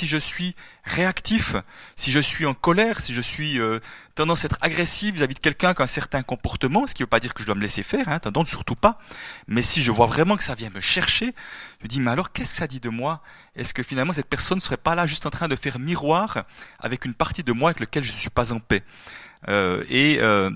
[0.00, 1.56] si je suis réactif,
[1.94, 3.80] si je suis en colère, si je suis euh,
[4.14, 7.04] tendance à être agressif vis-à-vis de quelqu'un qui a un certain comportement, ce qui ne
[7.04, 8.98] veut pas dire que je dois me laisser faire, hein, tendance surtout pas,
[9.46, 11.34] mais si je vois vraiment que ça vient me chercher,
[11.80, 13.22] je me dis, mais alors qu'est-ce que ça dit de moi?
[13.56, 16.44] Est-ce que finalement cette personne ne serait pas là juste en train de faire miroir
[16.78, 18.82] avec une partie de moi avec laquelle je ne suis pas en paix?
[19.48, 20.50] Euh, Et euh,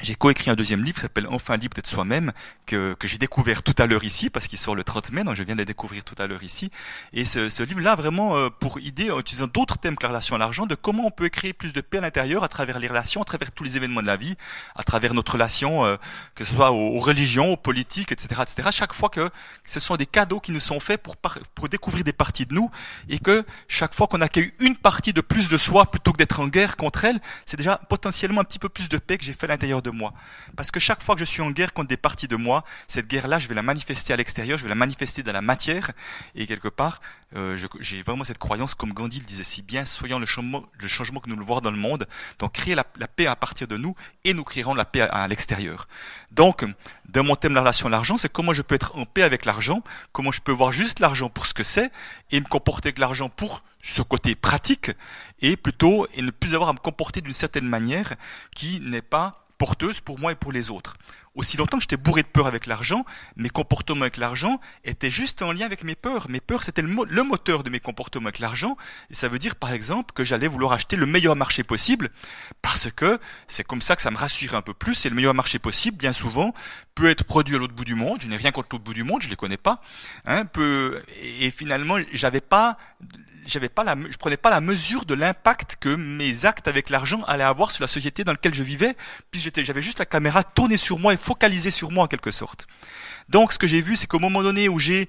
[0.00, 2.32] j'ai coécrit un deuxième livre qui s'appelle Enfin libre d'être soi-même,
[2.64, 5.36] que, que j'ai découvert tout à l'heure ici, parce qu'il sort le 30 mai, donc
[5.36, 6.70] je viens de le découvrir tout à l'heure ici.
[7.12, 10.34] Et ce, ce livre-là, vraiment, euh, pour idée, en utilisant d'autres thèmes que la relation
[10.34, 12.88] à l'argent, de comment on peut créer plus de paix à l'intérieur à travers les
[12.88, 14.34] relations, à travers tous les événements de la vie,
[14.76, 15.96] à travers notre relation, euh,
[16.34, 18.70] que ce soit aux, religions, aux politiques, etc., etc.
[18.72, 19.30] Chaque fois que
[19.62, 21.16] ce sont des cadeaux qui nous sont faits pour,
[21.54, 22.70] pour découvrir des parties de nous,
[23.10, 26.40] et que chaque fois qu'on accueille une partie de plus de soi, plutôt que d'être
[26.40, 29.34] en guerre contre elle, c'est déjà potentiellement un petit peu plus de paix que j'ai
[29.34, 30.14] fait à l'intérieur de moi.
[30.56, 33.08] Parce que chaque fois que je suis en guerre contre des parties de moi, cette
[33.08, 35.92] guerre-là, je vais la manifester à l'extérieur, je vais la manifester dans la matière.
[36.34, 37.00] Et quelque part,
[37.36, 40.62] euh, j'ai vraiment cette croyance, comme Gandhi le disait si bien, soyons le changement,
[41.20, 42.06] que nous le voyons dans le monde.
[42.38, 45.28] Donc, créer la, paix à partir de nous et nous créerons la paix à, à
[45.28, 45.88] l'extérieur.
[46.30, 46.64] Donc,
[47.08, 49.44] dans mon thème la relation à l'argent, c'est comment je peux être en paix avec
[49.44, 51.90] l'argent, comment je peux voir juste l'argent pour ce que c'est
[52.30, 54.92] et me comporter avec l'argent pour ce côté pratique
[55.40, 58.14] et plutôt et ne plus avoir à me comporter d'une certaine manière
[58.54, 60.96] qui n'est pas porteuse pour moi et pour les autres.
[61.34, 65.40] Aussi longtemps que j'étais bourré de peur avec l'argent, mes comportements avec l'argent étaient juste
[65.40, 66.28] en lien avec mes peurs.
[66.28, 68.76] Mes peurs, c'était le, mo le, moteur de mes comportements avec l'argent.
[69.08, 72.10] Et ça veut dire, par exemple, que j'allais vouloir acheter le meilleur marché possible,
[72.60, 75.06] parce que c'est comme ça que ça me rassure un peu plus.
[75.06, 76.52] Et le meilleur marché possible, bien souvent,
[76.94, 78.20] peut être produit à l'autre bout du monde.
[78.20, 79.80] Je n'ai rien contre l'autre bout du monde, je les connais pas.
[80.26, 82.76] Hein, peut, et finalement, j'avais pas,
[83.46, 87.22] j'avais pas la, je prenais pas la mesure de l'impact que mes actes avec l'argent
[87.22, 88.94] allaient avoir sur la société dans laquelle je vivais,
[89.30, 92.66] puis j'avais juste la caméra tournée sur moi focalisée sur moi en quelque sorte.
[93.28, 95.08] Donc, ce que j'ai vu, c'est qu'au moment donné où j'ai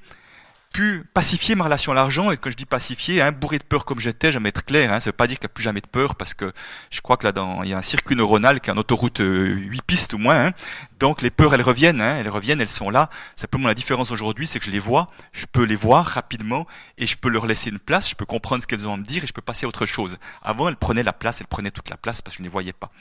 [0.73, 3.85] pu pacifier ma relation à l'argent, et quand je dis pacifier, hein, bourré de peur
[3.85, 5.81] comme j'étais, jamais être clair, hein, ça veut pas dire qu'il n'y a plus jamais
[5.81, 6.51] de peur, parce que
[6.89, 9.21] je crois que là, dans, il y a un circuit neuronal qui est en autoroute
[9.21, 10.51] euh, 8 pistes ou moins, hein,
[10.99, 13.09] donc les peurs, elles reviennent, hein, elles reviennent, elles sont là.
[13.35, 16.65] Simplement, la différence aujourd'hui, c'est que je les vois, je peux les voir rapidement,
[16.97, 19.05] et je peux leur laisser une place, je peux comprendre ce qu'elles ont à me
[19.05, 20.17] dire, et je peux passer à autre chose.
[20.41, 22.51] Avant, elles prenaient la place, elles prenaient toute la place, parce que je ne les
[22.51, 22.91] voyais pas.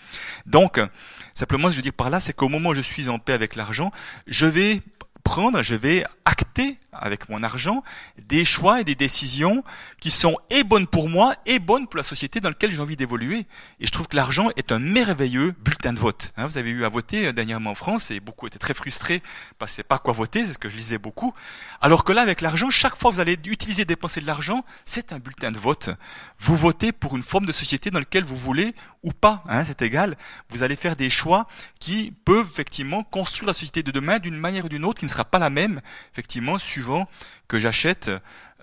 [0.45, 0.79] Donc,
[1.33, 3.19] simplement, ce que je veux dire par là, c'est qu'au moment où je suis en
[3.19, 3.91] paix avec l'argent,
[4.27, 4.83] je vais
[5.25, 6.05] prendre, je vais
[6.93, 7.83] avec mon argent
[8.29, 9.65] des choix et des décisions
[9.99, 12.97] qui sont et bonnes pour moi et bonnes pour la société dans laquelle j'ai envie
[12.97, 13.47] d'évoluer.
[13.81, 16.33] Et je trouve que l'argent est un merveilleux bulletin de vote.
[16.37, 19.23] Hein, vous avez eu à voter euh, dernièrement en France et beaucoup étaient très frustrés
[19.59, 21.33] parce que pas quoi voter, c'est ce que je lisais beaucoup.
[21.81, 25.13] Alors que là, avec l'argent, chaque fois que vous allez utiliser, dépenser de l'argent, c'est
[25.13, 25.91] un bulletin de vote.
[26.39, 29.83] Vous votez pour une forme de société dans laquelle vous voulez ou pas, hein, c'est
[29.83, 30.17] égal.
[30.51, 31.49] Vous allez faire des choix
[31.81, 35.11] qui peuvent effectivement construire la société de demain d'une manière ou d'une autre qui ne
[35.11, 35.81] sera pas la même,
[36.13, 37.09] effectivement, suivant
[37.49, 38.11] que j'achète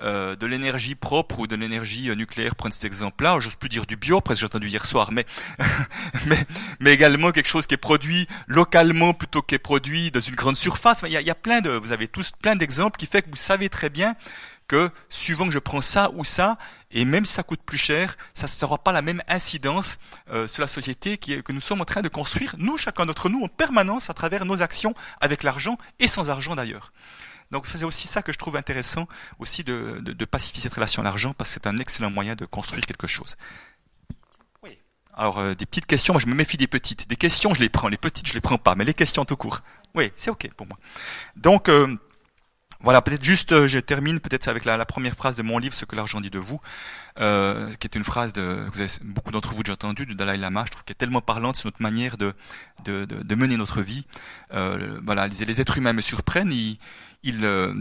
[0.01, 3.97] euh, de l'énergie propre ou de l'énergie nucléaire, prenez cet exemple-là, j'ose plus dire du
[3.97, 5.25] bio, presque j'ai entendu hier soir, mais,
[6.28, 6.45] mais,
[6.79, 10.56] mais également quelque chose qui est produit localement plutôt qui est produit dans une grande
[10.56, 11.01] surface.
[11.06, 13.68] Il y a, plein de, vous avez tous plein d'exemples qui fait que vous savez
[13.69, 14.16] très bien
[14.69, 16.57] que suivant que je prends ça ou ça,
[16.91, 19.97] et même si ça coûte plus cher, ça ne sera pas la même incidence
[20.31, 23.44] euh, sur la société que nous sommes en train de construire, nous, chacun d'entre nous,
[23.44, 26.94] en permanence, à travers nos actions, avec l'argent et sans argent d'ailleurs.
[27.51, 29.07] Donc c'est aussi ça que je trouve intéressant
[29.39, 32.35] aussi de, de, de pacifier cette relation à l'argent parce que c'est un excellent moyen
[32.35, 33.35] de construire quelque chose.
[34.63, 34.77] Oui.
[35.13, 37.07] Alors euh, des petites questions, moi je me méfie des petites.
[37.07, 39.38] Des questions je les prends, les petites je les prends pas, mais les questions tout
[39.38, 39.61] court.
[39.95, 40.77] Oui, c'est ok pour moi.
[41.35, 41.95] Donc euh,
[42.81, 45.75] voilà, peut-être juste, euh, je termine peut-être avec la, la, première phrase de mon livre,
[45.75, 46.62] Ce que l'argent dit de vous,
[47.19, 50.38] euh, qui est une phrase de, vous avez beaucoup d'entre vous déjà entendu, du Dalai
[50.38, 52.34] Lama, je trouve qu'elle est tellement parlante sur notre manière de,
[52.85, 54.06] de, de, de mener notre vie.
[54.53, 56.79] Euh, voilà, les, les, êtres humains me surprennent, ils,
[57.23, 57.73] ils euh,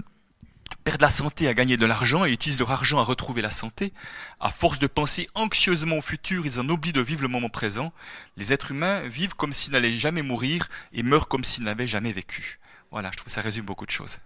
[0.82, 3.92] perdent la santé à gagner de l'argent et utilisent leur argent à retrouver la santé.
[4.40, 7.92] À force de penser anxieusement au futur, ils en oublient de vivre le moment présent.
[8.36, 12.12] Les êtres humains vivent comme s'ils n'allaient jamais mourir et meurent comme s'ils n'avaient jamais
[12.12, 12.58] vécu.
[12.90, 14.18] Voilà, je trouve que ça résume beaucoup de choses.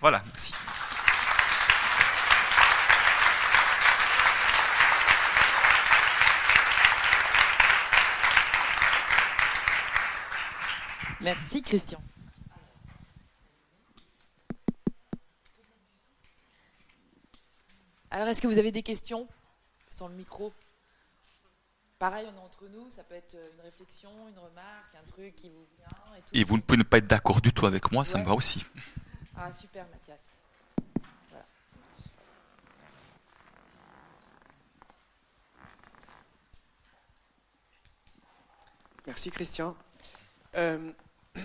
[0.00, 0.54] Voilà, merci.
[11.20, 12.00] Merci Christian.
[18.10, 19.28] Alors, est-ce que vous avez des questions
[19.88, 20.52] sans le micro?
[21.98, 25.50] Pareil, on est entre nous, ça peut être une réflexion, une remarque, un truc qui
[25.50, 26.16] vous vient.
[26.16, 28.16] Et, tout et vous ne pouvez ne pas être d'accord du tout avec moi, ça
[28.16, 28.22] ouais.
[28.22, 28.64] me va aussi.
[29.42, 30.20] Ah, super, Mathias.
[39.06, 39.74] Merci, Christian.
[40.56, 40.92] Euh,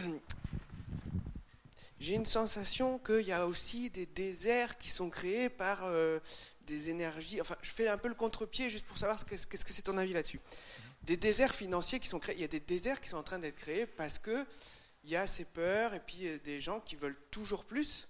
[2.01, 6.19] J'ai une sensation qu'il y a aussi des déserts qui sont créés par euh,
[6.67, 7.39] des énergies.
[7.39, 10.11] Enfin, je fais un peu le contre-pied juste pour savoir qu'est-ce que c'est ton avis
[10.11, 10.41] là-dessus.
[11.03, 12.35] Des déserts financiers qui sont créés.
[12.35, 14.45] Il y a des déserts qui sont en train d'être créés parce que
[15.05, 18.07] il y a ces peurs et puis euh, des gens qui veulent toujours plus.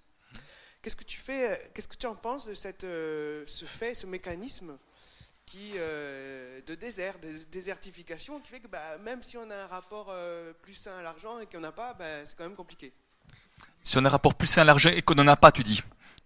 [0.81, 3.93] Qu'est-ce que tu fais euh, Qu'est-ce que tu en penses de cette, euh, ce fait,
[3.93, 4.77] ce mécanisme
[5.45, 10.11] qui, de désert, de désertification, qui fait que bah, même si on a un rapport
[10.63, 12.91] plus sain à l'argent et qu'on n'a pas, bah, c'est quand même compliqué?
[13.83, 15.61] Si on a un rapport plus sain à l'argent et qu'on n'en a pas, tu
[15.61, 15.83] dis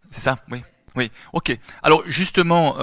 [0.10, 0.40] C'est ça?
[0.50, 0.64] Oui.
[0.96, 1.60] Oui, ok.
[1.84, 2.78] Alors justement,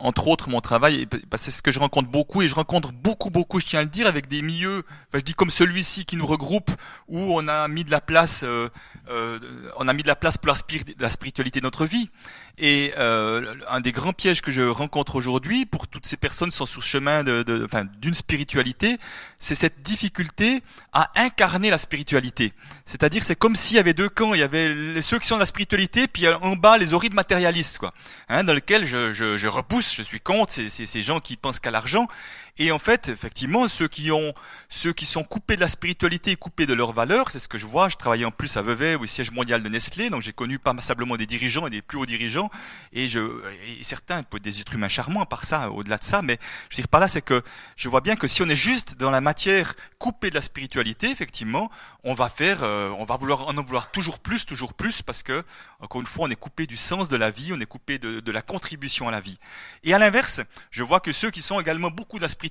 [0.00, 3.30] entre autres, mon travail, bah, c'est ce que je rencontre beaucoup et je rencontre beaucoup,
[3.30, 6.16] beaucoup, je tiens à le dire, avec des milieux, enfin, je dis comme celui-ci qui
[6.16, 6.70] nous regroupe,
[7.08, 8.68] où on a mis de la place, euh,
[9.08, 9.38] euh,
[9.76, 12.10] on a mis de la place pour la, spiritualité de notre vie.
[12.58, 16.56] Et euh, un des grands pièges que je rencontre aujourd'hui pour toutes ces personnes qui
[16.56, 17.68] sont sur chemin de, de,
[18.00, 18.96] d'une spiritualité,
[19.38, 20.62] c'est cette difficulté
[20.94, 22.54] à incarner la spiritualité.
[22.86, 24.32] C'est-à-dire, c'est comme s'il y avait deux camps.
[24.32, 27.78] Il y avait ceux qui sont dans la spiritualité, puis en bas les horribles matérialistes,
[27.78, 27.92] quoi,
[28.28, 30.52] hein, dans lequel je, je, je, repousse, je suis contre.
[30.52, 32.08] C'est, c'est ces gens qui pensent qu'à l'argent.
[32.58, 34.32] Et en fait, effectivement, ceux qui ont,
[34.70, 37.66] ceux qui sont coupés de la spiritualité, coupés de leurs valeurs, c'est ce que je
[37.66, 37.90] vois.
[37.90, 40.74] Je travaillais en plus à Vevey, au siège mondial de Nestlé, donc j'ai connu pas
[40.80, 42.50] simplement des dirigeants et des plus hauts dirigeants,
[42.94, 46.38] et je, et certains des êtres humains charmants, à part ça, au-delà de ça, mais
[46.70, 47.42] je veux dire par là, c'est que
[47.76, 51.10] je vois bien que si on est juste dans la matière coupée de la spiritualité,
[51.10, 51.70] effectivement,
[52.04, 55.44] on va faire, euh, on va vouloir en vouloir toujours plus, toujours plus, parce que
[55.80, 58.20] encore une fois, on est coupé du sens de la vie, on est coupé de,
[58.20, 59.38] de la contribution à la vie.
[59.84, 62.45] Et à l'inverse, je vois que ceux qui sont également beaucoup de la spiritualité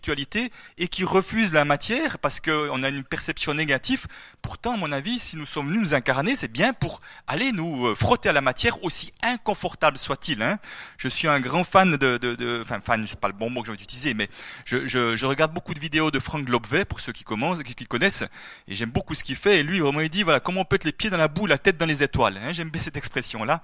[0.77, 4.07] et qui refusent la matière parce qu'on a une perception négative.
[4.41, 7.87] Pourtant, à mon avis, si nous sommes venus nous incarner, c'est bien pour aller nous
[7.87, 10.41] euh, frotter à la matière, aussi inconfortable soit-il.
[10.41, 10.59] Hein.
[10.97, 13.71] Je suis un grand fan de, enfin fan, c'est pas le bon mot que je
[13.71, 14.29] vais utiliser, mais
[14.65, 18.23] je, regarde beaucoup de vidéos de Frank Lobvet pour ceux qui commencent, qui, connaissent,
[18.67, 19.59] et j'aime beaucoup ce qu'il fait.
[19.59, 21.45] Et lui, vraiment, il dit voilà comment on peut être les pieds dans la boue,
[21.47, 22.37] la tête dans les étoiles.
[22.37, 22.53] Hein.
[22.53, 23.61] J'aime bien cette expression-là.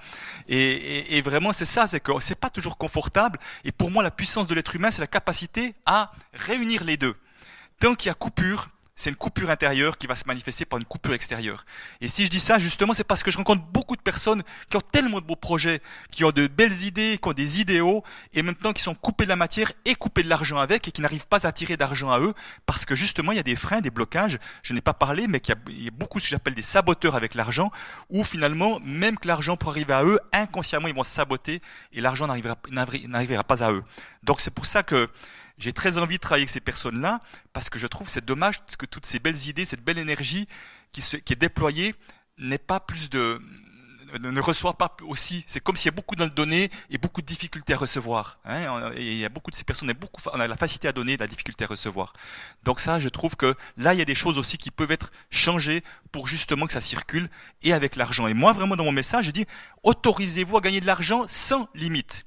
[0.47, 3.39] Et, et vraiment, c'est ça, c'est que c'est pas toujours confortable.
[3.63, 7.15] Et pour moi, la puissance de l'être humain, c'est la capacité à réunir les deux.
[7.79, 8.69] Tant qu'il y a coupure,
[9.01, 11.65] c'est une coupure intérieure qui va se manifester par une coupure extérieure.
[12.01, 14.77] Et si je dis ça, justement, c'est parce que je rencontre beaucoup de personnes qui
[14.77, 15.81] ont tellement de beaux projets,
[16.11, 18.03] qui ont de belles idées, qui ont des idéaux,
[18.33, 21.01] et maintenant qui sont coupés de la matière et coupés de l'argent avec, et qui
[21.01, 22.35] n'arrivent pas à tirer d'argent à eux,
[22.67, 24.37] parce que justement, il y a des freins, des blocages.
[24.61, 27.33] Je n'ai pas parlé, mais qu'il y, a beaucoup ce que j'appelle des saboteurs avec
[27.33, 27.71] l'argent,
[28.09, 32.27] où finalement, même que l'argent pour arriver à eux, inconsciemment, ils vont saboter, et l'argent
[32.27, 33.83] n'arrivera pas à eux.
[34.21, 35.09] Donc c'est pour ça que
[35.61, 37.21] j'ai très envie de travailler avec ces personnes-là
[37.53, 40.47] parce que je trouve c'est dommage que toutes ces belles idées, cette belle énergie
[40.91, 41.95] qui, qui est déployée
[42.37, 43.39] n'ait pas plus de
[44.19, 45.43] ne reçoit pas aussi.
[45.47, 48.39] C'est comme s'il y a beaucoup dans le donner et beaucoup de difficultés à recevoir.
[48.45, 48.91] Hein.
[48.95, 50.87] Et il y a beaucoup de ces personnes, on a, beaucoup, on a la facilité
[50.87, 52.13] à donner, la difficulté à recevoir.
[52.63, 55.11] Donc ça, je trouve que là, il y a des choses aussi qui peuvent être
[55.29, 57.29] changées pour justement que ça circule
[57.61, 58.27] et avec l'argent.
[58.27, 59.45] Et moi, vraiment, dans mon message, je dis,
[59.83, 62.25] autorisez-vous à gagner de l'argent sans limite.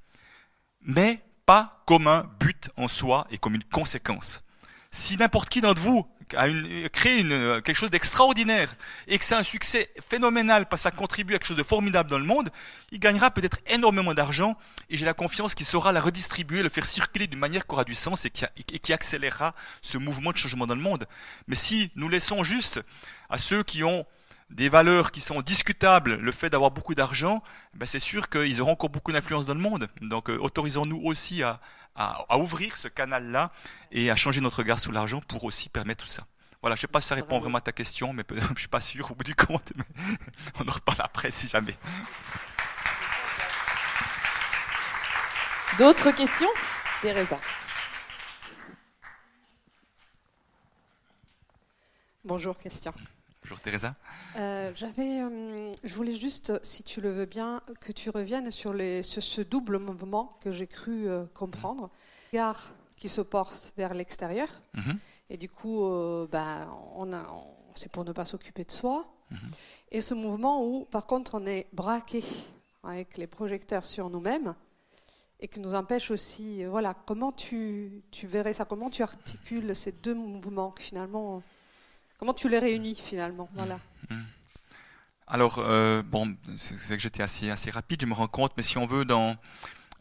[0.81, 4.43] Mais pas comme un but en soi et comme une conséquence.
[4.91, 6.06] Si n'importe qui d'entre vous
[6.37, 8.75] a une, une, quelque chose d'extraordinaire
[9.08, 12.08] et que c'est un succès phénoménal parce que ça contribue à quelque chose de formidable
[12.08, 12.50] dans le monde,
[12.93, 14.56] il gagnera peut-être énormément d'argent
[14.88, 17.85] et j'ai la confiance qu'il saura la redistribuer, le faire circuler d'une manière qui aura
[17.85, 21.06] du sens et qui, et qui accélérera ce mouvement de changement dans le monde.
[21.46, 22.81] Mais si nous laissons juste
[23.29, 24.06] à ceux qui ont
[24.50, 27.43] des valeurs qui sont discutables, le fait d'avoir beaucoup d'argent,
[27.75, 29.88] ben c'est sûr qu'ils auront encore beaucoup d'influence dans le monde.
[30.00, 31.61] Donc euh, autorisons-nous aussi à,
[31.96, 33.53] à, ouvrir ce canal-là
[33.93, 36.27] et à changer notre regard sur l'argent pour aussi permettre tout ça.
[36.60, 38.56] Voilà, je ne sais pas si ça répond vraiment à ta question, mais je ne
[38.56, 39.72] suis pas sûr au bout du compte.
[39.77, 39.84] Mais
[40.60, 41.77] on en reparle après si jamais.
[45.79, 46.48] D'autres questions?
[47.03, 47.39] Teresa.
[52.24, 52.93] Bonjour Christian.
[53.44, 53.94] Bonjour Teresa.
[54.39, 58.72] Euh, j'avais, euh, je voulais juste, si tu le veux bien, que tu reviennes sur,
[58.72, 61.91] les, ce double mouvement que j'ai cru euh, comprendre.
[62.32, 64.48] Regard qui se porte vers l'extérieur.
[64.72, 64.98] Mhm.
[65.29, 65.86] Et du coup,
[66.32, 67.27] ben, on a,
[67.74, 69.06] c'est pour ne pas s'occuper de soi.
[69.31, 69.39] Mhm.
[69.91, 72.24] Et ce mouvement où, par contre, on est braqué
[72.82, 74.55] avec les projecteurs sur nous-mêmes
[75.39, 76.65] et qui nous empêche aussi.
[76.65, 78.65] Voilà, comment tu, tu verrais ça?
[78.65, 81.43] Comment tu articules ces deux mouvements finalement
[82.18, 83.48] Comment tu les réunis finalement?
[83.54, 83.78] Voilà.
[84.10, 84.24] Mmh, mmh.
[85.26, 88.86] Alors, euh, bon, c'est que j'étais assez rapide, je me rends compte, mais si on
[88.86, 89.36] veut, dans,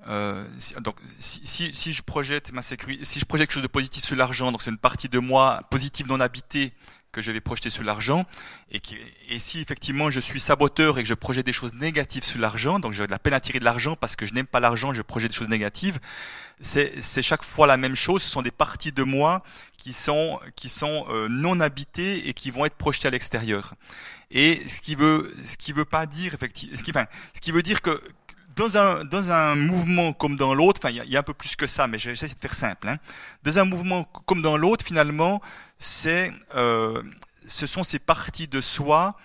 [0.08, 0.44] euh,
[0.82, 4.16] donc, si, si, je projette ma sécurité, si je projette quelque chose de positif sur
[4.16, 6.74] l'argent, donc c'est une partie de moi positive non habitée
[7.12, 8.26] que je vais projeter sur l'argent,
[8.72, 8.82] et,
[9.30, 12.80] et si effectivement je suis saboteur et que je projette des choses négatives sur l'argent,
[12.80, 14.94] donc j'ai de la peine à tirer de l'argent parce que je n'aime pas l'argent,
[14.94, 16.00] je projette des choses négatives,
[16.64, 18.24] c'est chaque fois la même chose.
[18.24, 19.44] Ce sont des parties de moi
[19.78, 23.74] qui sont qui sont euh, non habitées et qui vont être projetées à l'extérieur.
[24.32, 27.52] Et ce qui veut ce qui veut pas dire effectivement, ce qui, enfin, ce qui
[27.52, 28.02] veut dire que
[28.56, 31.56] dans un, dans un mouvement comme dans l'autre, enfin, il y, a un peu plus
[31.56, 32.88] que ça, mais j'essaie de faire simple.
[32.90, 32.98] Hein.
[33.44, 35.42] Dans un mouvement comme dans l'autre, finalement,
[35.78, 37.02] c'est, euh,
[37.48, 39.16] ce sont ces parties de soi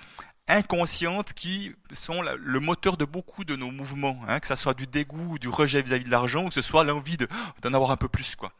[0.49, 4.87] inconscientes qui sont le moteur de beaucoup de nos mouvements, hein, que ce soit du
[4.87, 7.19] dégoût du rejet vis-à-vis de l'argent, ou que ce soit l'envie
[7.63, 8.53] d'en avoir un peu plus, quoi.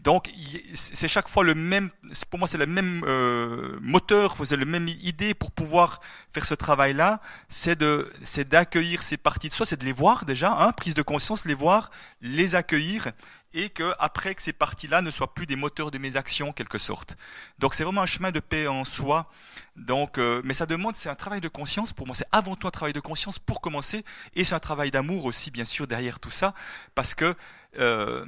[0.00, 0.30] Donc
[0.74, 1.90] c'est chaque fois le même,
[2.30, 6.00] pour moi c'est le même euh, moteur, c'est la même idée pour pouvoir
[6.32, 10.24] faire ce travail-là, c'est de, c'est d'accueillir ces parties de soi, c'est de les voir
[10.24, 11.90] déjà, hein, prise de conscience, les voir,
[12.20, 13.08] les accueillir,
[13.54, 16.78] et que après que ces parties-là ne soient plus des moteurs de mes actions quelque
[16.78, 17.16] sorte.
[17.58, 19.30] Donc c'est vraiment un chemin de paix en soi.
[19.76, 22.14] Donc, euh, mais ça demande, c'est un travail de conscience pour moi.
[22.14, 25.50] C'est avant tout un travail de conscience pour commencer, et c'est un travail d'amour aussi
[25.50, 26.54] bien sûr derrière tout ça,
[26.94, 27.34] parce que
[27.78, 28.24] euh,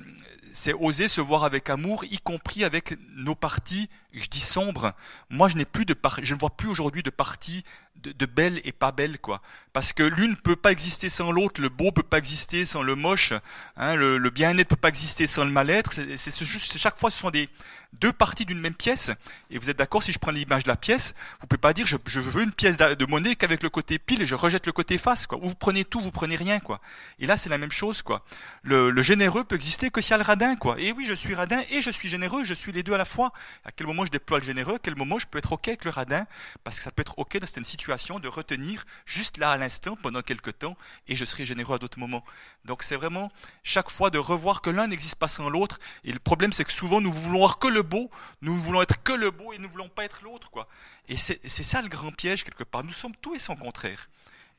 [0.52, 4.92] c'est oser se voir avec amour, y compris avec nos parties, je dis sombres.
[5.28, 7.64] Moi, je n'ai plus de je ne vois plus aujourd'hui de parties
[7.96, 9.42] de, belles et pas belles, quoi.
[9.72, 12.96] Parce que l'une peut pas exister sans l'autre, le beau peut pas exister sans le
[12.96, 13.32] moche,
[13.76, 15.92] hein, le, bien-être peut pas exister sans le mal-être.
[16.16, 17.48] C'est chaque fois, ce sont des,
[17.92, 19.10] deux parties d'une même pièce,
[19.50, 21.86] et vous êtes d'accord si je prends l'image de la pièce, vous pouvez pas dire
[21.86, 24.96] je, veux une pièce de monnaie qu'avec le côté pile et je rejette le côté
[24.98, 25.38] face, quoi.
[25.38, 26.80] Ou vous prenez tout, vous prenez rien, quoi.
[27.18, 28.24] Et là, c'est la même chose, quoi.
[28.62, 30.76] Le, généreux peut exister que s'il y a le radin, quoi.
[30.78, 33.04] Et oui, je suis radin et je suis généreux, je suis les deux à la
[33.04, 33.32] fois.
[33.64, 35.84] À quel moment je déploie le généreux, à quel moment je peux être ok avec
[35.84, 36.26] le radin,
[36.64, 37.58] parce que ça peut être ok dans cette
[37.90, 40.76] situation de retenir juste là à l'instant pendant quelques temps,
[41.08, 42.24] et je serai généreux à d'autres moments.
[42.64, 43.32] Donc c'est vraiment
[43.64, 45.80] chaque fois de revoir que l'un n'existe pas sans l'autre.
[46.04, 48.10] Et le problème, c'est que souvent nous voulons voir que le beau,
[48.42, 50.68] nous voulons être que le beau et nous ne voulons pas être l'autre, quoi.
[51.08, 52.84] Et c'est ça le grand piège quelque part.
[52.84, 54.08] Nous sommes tout et son contraire.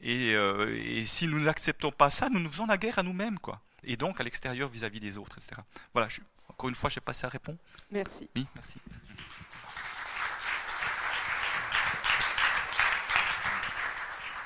[0.02, 3.40] Et, euh, et si nous n'acceptons pas ça, nous nous faisons la guerre à nous-mêmes,
[3.40, 3.62] quoi.
[3.84, 5.62] Et donc à l'extérieur vis-à-vis des autres, etc.
[5.94, 6.10] Voilà.
[6.50, 7.58] encore une fois, je sais pas si ça répond.
[7.92, 8.30] Merci.
[8.36, 8.80] Oui, merci.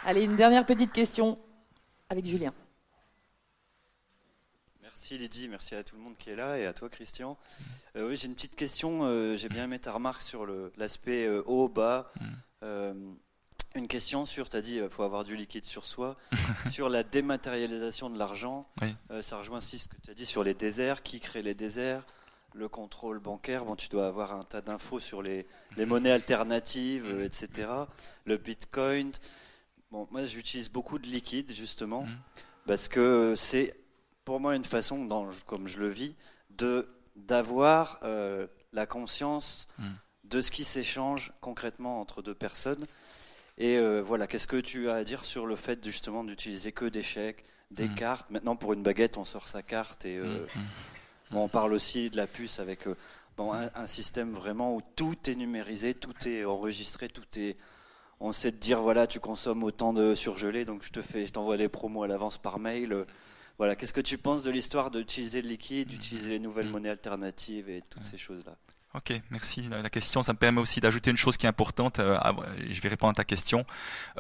[0.07, 1.39] Allez, une dernière petite question
[2.09, 2.53] avec Julien.
[4.83, 7.39] Merci Lydie, merci à tout le monde qui est là et à toi Christian.
[7.95, 8.99] Euh, oui, j'ai une petite question.
[9.01, 10.45] Euh, j'ai bien aimé ta remarque sur
[10.77, 12.13] l'aspect euh, haut, bas.
[12.61, 16.17] Une question sur, tu as dit, il faut avoir du liquide sur soi.
[16.67, 18.69] sur la dématérialisation de l'argent,
[19.21, 21.01] ça rejoint aussi ce que tu as dit sur les déserts.
[21.01, 22.03] Qui crée les déserts?
[22.53, 25.47] Le contrôle bancaire, bon, tu dois avoir un tas d'infos sur les,
[25.77, 27.69] les, monnaies alternatives, etc.
[28.25, 29.11] Le bitcoin.
[29.95, 32.17] Bon, moi, j'utilise beaucoup de liquide, justement, mm.
[32.67, 33.73] parce que c'est
[34.25, 36.15] pour moi une façon, dans, comme je le vis,
[36.49, 39.93] de d'avoir euh, la conscience hmm.
[40.25, 42.85] de ce qui s'échange concrètement entre deux personnes.
[43.57, 46.83] Et euh, voilà, qu'est-ce que tu as à dire sur le fait justement d'utiliser que
[46.83, 47.95] des chèques, des hmm.
[47.95, 48.29] cartes?
[48.31, 50.45] Maintenant, pour une baguette, on sort sa carte et euh,
[51.31, 52.85] on parle aussi de la puce avec
[53.37, 57.55] bon, un, système vraiment où tout est numérisé, tout est enregistré, tout est.
[58.19, 61.33] On sait te dire voilà, tu consommes autant de surgelés, donc je te fais, je
[61.33, 63.05] t'envoie les promos à l'avance par mail.
[63.57, 66.71] Voilà, qu'est-ce que tu penses de l'histoire d'utiliser le liquide, d'utiliser les nouvelles mm.
[66.71, 68.57] monnaies alternatives et toutes ces choses-là?
[68.95, 69.67] Ok, merci.
[69.69, 71.99] La question, ça me permet aussi d'ajouter une chose qui est importante.
[71.99, 72.17] Euh,
[72.69, 73.65] je vais répondre à ta question.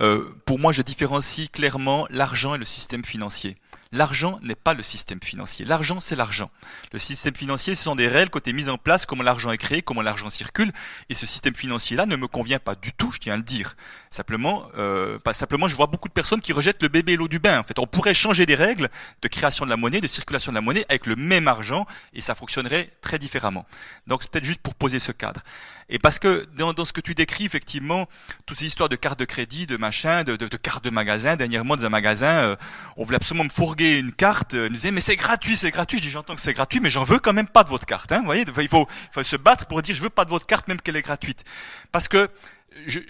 [0.01, 3.55] Euh, pour moi, je différencie clairement l'argent et le système financier.
[3.95, 5.63] L'argent n'est pas le système financier.
[5.63, 6.51] L'argent, c'est l'argent.
[6.91, 9.81] Le système financier, ce sont des règles côté mises en place, comment l'argent est créé,
[9.81, 10.73] comment l'argent circule.
[11.07, 13.75] Et ce système financier-là ne me convient pas du tout, je tiens à le dire.
[14.09, 17.29] Simplement, euh, pas simplement, je vois beaucoup de personnes qui rejettent le bébé et l'eau
[17.29, 17.59] du bain.
[17.59, 18.89] En fait, on pourrait changer des règles
[19.21, 22.19] de création de la monnaie, de circulation de la monnaie avec le même argent, et
[22.19, 23.65] ça fonctionnerait très différemment.
[24.07, 25.39] Donc, c'est peut-être juste pour poser ce cadre.
[25.87, 28.09] Et parce que dans, ce que tu décris, effectivement,
[28.45, 31.85] toutes ces histoires de cartes de crédit, de machin, de cartes de magasin, dernièrement dans
[31.85, 32.55] un magasin, euh,
[32.97, 35.97] on voulait absolument me fourguer une carte, euh, nous disait mais c'est gratuit, c'est gratuit.
[35.97, 38.11] Je dis j'entends que c'est gratuit, mais j'en veux quand même pas de votre carte.
[38.11, 40.29] Hein, vous voyez, il faut, il faut se battre pour dire je veux pas de
[40.29, 41.43] votre carte même qu'elle est gratuite,
[41.91, 42.29] parce que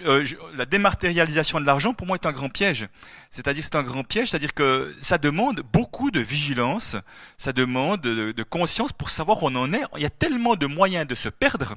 [0.05, 2.87] euh, la dématérialisation de l'argent, pour moi, est un grand piège.
[3.31, 6.95] C'est-à-dire, c'est un grand piège, c'est-à-dire que ça demande beaucoup de vigilance,
[7.37, 9.81] ça demande de, conscience pour savoir où on en est.
[9.95, 11.75] Il y a tellement de moyens de se perdre,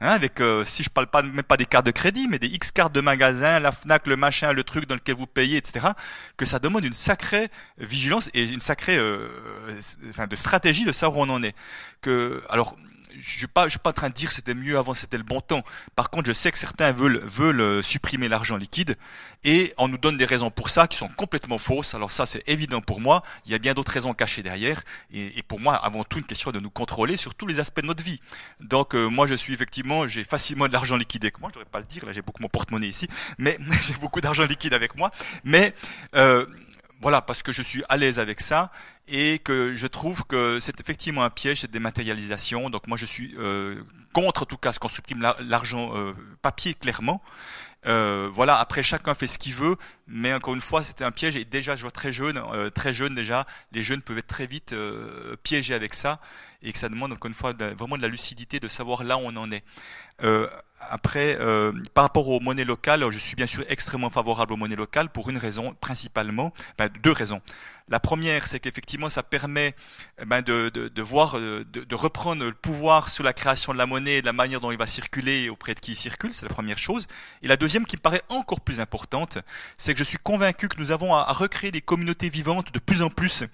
[0.00, 2.48] hein, avec, euh, si je parle pas même pas des cartes de crédit, mais des
[2.48, 5.88] X cartes de magasin, la Fnac, le machin, le truc dans lequel vous payez, etc.,
[6.36, 9.28] que ça demande une sacrée vigilance et une sacrée, euh,
[10.08, 11.54] enfin, de stratégie de savoir où on en est.
[12.00, 12.76] Que, alors,
[13.20, 15.40] je suis pas, suis pas en train de dire c'était mieux avant, c'était le bon
[15.40, 15.64] temps.
[15.94, 17.22] Par contre, je sais que certains veulent,
[17.60, 18.96] euh, supprimer l'argent liquide
[19.44, 21.94] et on nous donne des raisons pour ça qui sont complètement fausses.
[21.94, 23.22] Alors ça, c'est évident pour moi.
[23.44, 24.82] Il y a bien d'autres raisons cachées derrière
[25.12, 27.80] et, et, pour moi, avant tout, une question de nous contrôler sur tous les aspects
[27.80, 28.20] de notre vie.
[28.60, 31.50] Donc euh, moi, je suis effectivement, j'ai facilement de l'argent liquide avec moi.
[31.50, 32.04] Je devrais pas le dire.
[32.06, 33.08] Là, j'ai beaucoup mon porte-monnaie ici,
[33.38, 35.10] mais j'ai beaucoup d'argent liquide avec moi.
[35.44, 35.74] Mais
[36.14, 36.46] euh,
[37.00, 38.70] voilà, parce que je suis à l'aise avec ça
[39.06, 42.70] et que je trouve que c'est effectivement un piège, cette dématérialisation.
[42.70, 47.22] Donc moi, je suis euh, contre, en tout cas, qu'on supprime l'argent euh, papier, clairement.
[47.86, 49.76] Euh, voilà, après chacun fait ce qu'il veut,
[50.08, 52.42] mais encore une fois, c'était un piège et déjà je vois très jeune,
[52.74, 56.20] très jeune déjà, les jeunes peuvent être très vite euh, piégés avec ça
[56.62, 59.20] et que ça demande encore une fois vraiment de la lucidité de savoir là où
[59.20, 59.62] on en est.
[60.78, 64.76] Après, euh, par rapport aux monnaies locales, je suis bien sûr extrêmement favorable aux monnaies
[64.76, 67.40] locales pour une raison principalement, ben, deux raisons.
[67.88, 69.76] La première, c'est qu'effectivement, ça permet
[70.20, 73.72] eh ben, de, de, de, voir, euh, de, de, reprendre le pouvoir sur la création
[73.72, 75.96] de la monnaie et de la manière dont il va circuler auprès de qui il
[75.96, 76.34] circule.
[76.34, 77.06] C'est la première chose.
[77.42, 79.38] Et la deuxième, qui me paraît encore plus importante,
[79.76, 83.02] c'est que je suis convaincu que nous avons à, recréer des communautés vivantes de plus
[83.02, 83.44] en plus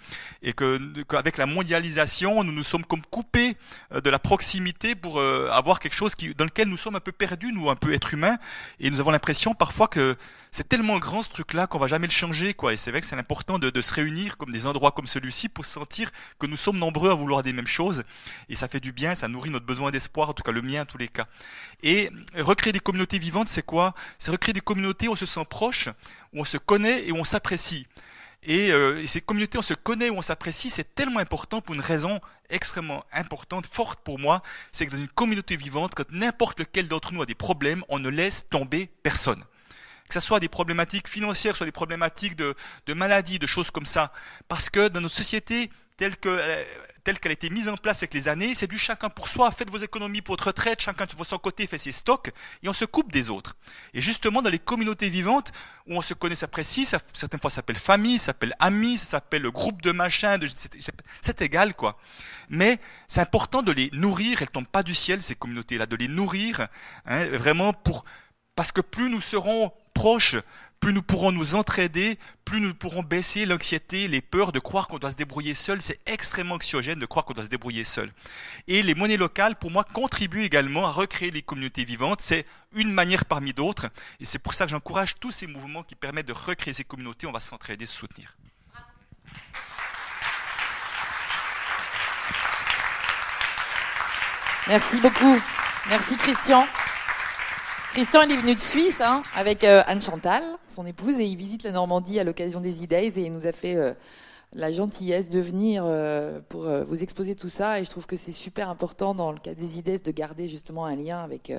[0.43, 3.57] et que qu'avec la mondialisation, nous nous sommes comme coupés
[3.93, 7.01] euh, de la proximité pour euh, avoir quelque chose qui, dans lequel nous sommes un
[7.01, 8.39] peu perdus, nous, un peu être humains,
[8.81, 10.17] et nous avons l'impression parfois que
[10.51, 12.75] c'est tellement grand ce truc-là qu'on va jamais le changer, quoi.
[12.75, 15.49] Et c'est vrai que c'est important de, de, se réunir comme des endroits comme celui-ci
[15.49, 18.05] pour sentir que nous sommes nombreux à vouloir des mêmes choses.
[18.49, 20.83] Et ça fait du bien, ça nourrit notre besoin d'espoir, en tout cas le mien
[20.83, 21.27] en tous les cas.
[21.83, 23.95] Et recréer des communautés vivantes, c'est quoi?
[24.19, 25.89] C'est recréer des communautés où on se sent proche,
[26.33, 27.87] où on se connaît et où on s'apprécie.
[28.45, 31.77] Et, euh, et, ces communautés, on se connaît, où on s'apprécie, c'est tellement important pour
[31.77, 36.59] une raison extrêmement importante, forte pour moi, c'est que dans une communauté vivante, quand n'importe
[36.59, 39.45] lequel d'entre nous a des problèmes, on ne laisse tomber personne
[40.13, 42.55] que ce soit des problématiques financières, soit des problématiques de,
[42.85, 44.13] de maladie, de choses comme ça.
[44.47, 45.71] Parce que dans notre société
[46.03, 46.65] euh,
[47.05, 49.51] telle qu'elle a été mise en place avec les années, c'est du chacun pour soi,
[49.51, 52.31] faites vos économies pour votre retraite, chacun de son côté fait ses stocks,
[52.63, 53.57] et on se coupe des autres.
[53.93, 55.51] Et justement, dans les communautés vivantes,
[55.87, 59.07] où on se connaît, s'apprécie, ça, certaines fois ça s'appelle famille, ça s'appelle ami, ça
[59.07, 60.39] s'appelle groupe de machin,
[61.21, 61.99] c'est égal, quoi.
[62.49, 62.79] Mais
[63.09, 66.69] c'est important de les nourrir, elles tombent pas du ciel, ces communautés-là, de les nourrir,
[67.07, 68.05] hein, vraiment pour,
[68.55, 70.37] parce que plus nous serons proches,
[70.81, 74.99] plus nous pourrons nous entraider, plus nous pourrons baisser l'anxiété, les peurs de croire qu'on
[74.99, 75.81] doit se débrouiller seul.
[75.81, 78.13] C'est extrêmement anxiogène de croire qu'on doit se débrouiller seul.
[78.67, 82.21] Et les monnaies locales, pour moi, contribuent également à recréer les communautés vivantes.
[82.21, 83.87] C'est une manière parmi d'autres.
[84.19, 87.29] Et c'est pour ça que j'encourage tous ces mouvements qui permettent de recréer ces communautés.
[87.29, 88.37] On va s'entraider, se soutenir.
[94.67, 95.41] Merci beaucoup.
[95.89, 96.67] Merci Christian.
[97.93, 101.37] Christian, il est venu de Suisse hein, avec euh, Anne Chantal, son épouse, et il
[101.37, 103.93] visite la Normandie à l'occasion des E-Days et il nous a fait euh,
[104.55, 107.81] la gentillesse de venir euh, pour vous exposer tout ça.
[107.81, 110.87] Et je trouve que c'est super important dans le cas des E-Days de garder justement
[110.87, 111.53] un lien avec,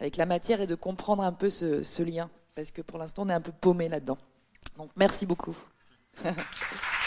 [0.00, 3.22] avec la matière et de comprendre un peu ce, ce lien, parce que pour l'instant
[3.24, 4.18] on est un peu paumé là-dedans.
[4.78, 5.56] Donc merci beaucoup.